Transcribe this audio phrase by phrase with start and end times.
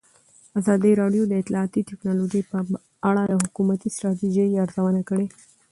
[0.59, 2.57] ازادي راډیو د اطلاعاتی تکنالوژي په
[3.09, 5.27] اړه د حکومتي ستراتیژۍ ارزونه کړې.